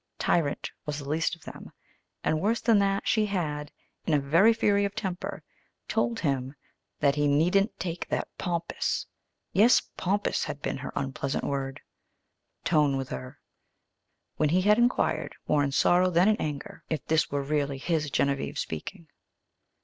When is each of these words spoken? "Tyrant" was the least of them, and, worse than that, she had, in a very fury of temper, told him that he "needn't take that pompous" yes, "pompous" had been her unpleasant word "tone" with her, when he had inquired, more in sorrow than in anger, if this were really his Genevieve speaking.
"Tyrant" 0.17 0.71
was 0.87 0.97
the 0.97 1.07
least 1.07 1.35
of 1.35 1.43
them, 1.43 1.71
and, 2.23 2.41
worse 2.41 2.59
than 2.59 2.79
that, 2.79 3.07
she 3.07 3.27
had, 3.27 3.71
in 4.07 4.15
a 4.15 4.19
very 4.19 4.51
fury 4.51 4.83
of 4.83 4.95
temper, 4.95 5.43
told 5.87 6.21
him 6.21 6.55
that 6.99 7.13
he 7.13 7.27
"needn't 7.27 7.79
take 7.79 8.07
that 8.09 8.27
pompous" 8.39 9.05
yes, 9.53 9.79
"pompous" 9.97 10.45
had 10.45 10.59
been 10.63 10.77
her 10.77 10.91
unpleasant 10.95 11.43
word 11.43 11.81
"tone" 12.63 12.97
with 12.97 13.09
her, 13.09 13.37
when 14.37 14.49
he 14.49 14.61
had 14.63 14.79
inquired, 14.79 15.35
more 15.47 15.63
in 15.63 15.71
sorrow 15.71 16.09
than 16.09 16.27
in 16.27 16.35
anger, 16.37 16.83
if 16.89 17.05
this 17.05 17.29
were 17.29 17.43
really 17.43 17.77
his 17.77 18.09
Genevieve 18.09 18.57
speaking. 18.57 19.07